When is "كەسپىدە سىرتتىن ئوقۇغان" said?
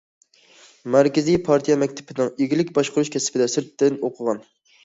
3.17-4.43